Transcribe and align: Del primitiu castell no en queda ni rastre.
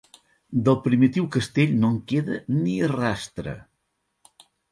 Del 0.67 0.77
primitiu 0.85 1.27
castell 1.35 1.75
no 1.83 1.91
en 1.95 1.99
queda 2.13 2.39
ni 2.63 2.79
rastre. 2.95 3.57